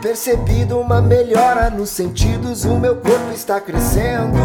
percebido 0.00 0.80
uma 0.80 1.00
melhora 1.00 1.70
nos 1.70 1.90
sentidos. 1.90 2.64
O 2.64 2.76
meu 2.76 2.96
corpo 2.96 3.30
está 3.32 3.60
crescendo. 3.60 4.38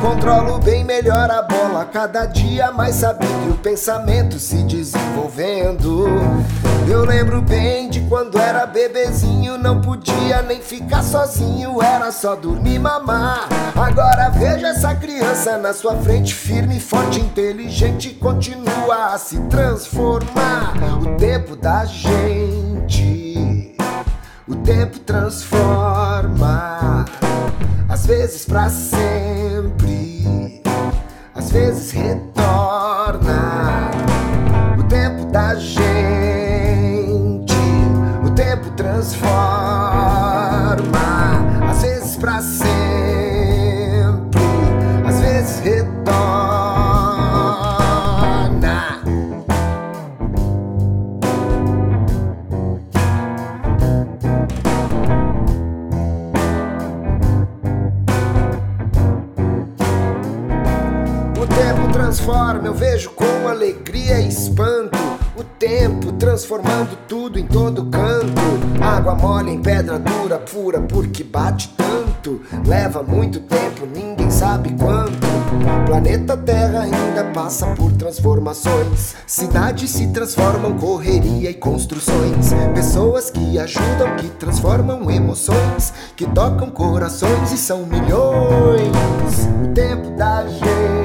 Controlo 0.00 0.58
bem 0.58 0.84
melhor 0.84 1.30
a 1.30 1.42
bola, 1.42 1.84
cada 1.84 2.26
dia 2.26 2.70
mais 2.72 2.96
sabido 2.96 3.48
e 3.48 3.50
o 3.50 3.56
pensamento 3.58 4.38
se 4.38 4.62
desenvolvendo. 4.62 6.06
Eu 6.88 7.04
lembro 7.04 7.42
bem 7.42 7.90
de 7.90 8.00
quando 8.02 8.38
era 8.38 8.66
bebezinho, 8.66 9.58
não 9.58 9.80
podia 9.80 10.42
nem 10.42 10.60
ficar 10.60 11.02
sozinho, 11.02 11.82
era 11.82 12.10
só 12.10 12.34
dormir 12.34 12.78
mamar. 12.78 13.46
Agora 13.76 14.30
veja 14.30 14.68
essa 14.68 14.94
criança 14.94 15.58
na 15.58 15.74
sua 15.74 15.96
frente, 15.96 16.34
firme, 16.34 16.80
forte, 16.80 17.20
inteligente, 17.20 18.10
continua 18.14 19.12
a 19.12 19.18
se 19.18 19.38
transformar. 19.42 20.72
O 21.02 21.16
tempo 21.16 21.54
da 21.54 21.84
gente, 21.84 23.19
o 24.50 24.56
tempo 24.56 24.98
transforma, 25.00 27.04
às 27.88 28.06
vezes 28.06 28.44
pra 28.44 28.68
sempre, 28.68 30.60
às 31.34 31.52
vezes 31.52 31.92
retorna. 31.92 33.39
Transforma, 62.30 62.66
eu 62.66 62.74
vejo 62.74 63.10
com 63.10 63.48
alegria 63.48 64.20
e 64.20 64.28
espanto. 64.28 64.98
O 65.36 65.42
tempo 65.42 66.12
transformando 66.12 66.96
tudo 67.08 67.38
em 67.38 67.46
todo 67.46 67.86
canto. 67.86 68.40
Água 68.80 69.14
mole 69.14 69.50
em 69.50 69.60
pedra 69.60 69.98
dura, 69.98 70.38
pura, 70.38 70.80
porque 70.80 71.24
bate 71.24 71.74
tanto. 71.76 72.40
Leva 72.66 73.02
muito 73.02 73.40
tempo, 73.40 73.86
ninguém 73.86 74.30
sabe 74.30 74.74
quanto. 74.78 75.18
Planeta 75.86 76.36
Terra 76.36 76.82
ainda 76.82 77.24
passa 77.32 77.66
por 77.68 77.90
transformações. 77.92 79.14
Cidades 79.26 79.90
se 79.90 80.08
transformam, 80.08 80.76
correria 80.76 81.50
e 81.50 81.54
construções. 81.54 82.52
Pessoas 82.74 83.30
que 83.30 83.58
ajudam, 83.58 84.16
que 84.16 84.28
transformam 84.30 85.10
emoções, 85.10 85.92
que 86.14 86.26
tocam 86.26 86.70
corações 86.70 87.50
e 87.50 87.56
são 87.56 87.86
milhões. 87.86 89.48
O 89.64 89.68
tempo 89.72 90.10
da 90.10 90.46
gente, 90.46 90.99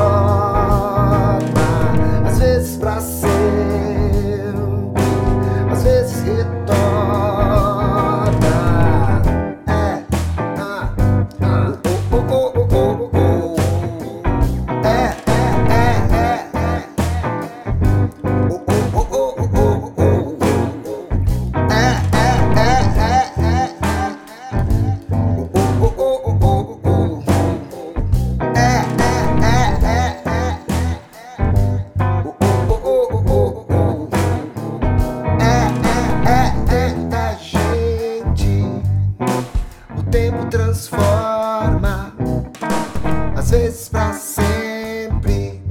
às 2.25 2.39
vezes 2.39 2.77
pra 2.77 3.01
sempre, 3.01 3.33
às 5.71 5.83
vezes 5.83 6.21
retorna. 6.23 6.54
Vezes 43.57 43.87
pra 43.87 44.11
sempre, 44.11 45.63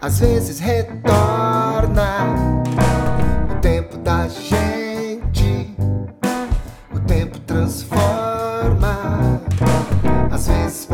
às 0.00 0.20
vezes 0.20 0.58
retorna. 0.58 2.26
O 3.50 3.60
tempo 3.60 3.98
da 3.98 4.26
gente, 4.28 5.76
o 6.94 7.00
tempo 7.00 7.38
transforma, 7.40 9.42
às 10.30 10.48
vezes 10.48 10.86